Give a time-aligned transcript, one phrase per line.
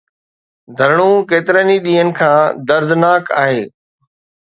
[0.77, 3.61] ڌرڻو ڪيترن ئي ڏينهن کان دردناڪ آهي.